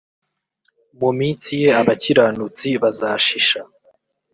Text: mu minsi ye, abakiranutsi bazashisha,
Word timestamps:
mu 0.99 1.09
minsi 1.19 1.49
ye, 1.61 1.69
abakiranutsi 1.81 2.67
bazashisha, 2.81 3.59